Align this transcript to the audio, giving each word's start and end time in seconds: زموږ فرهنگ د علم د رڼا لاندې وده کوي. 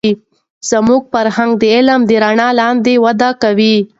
زموږ 0.69 1.01
فرهنگ 1.13 1.51
د 1.61 1.63
علم 1.75 1.99
د 2.09 2.11
رڼا 2.23 2.49
لاندې 2.61 2.93
وده 3.05 3.29
کوي. 3.41 3.77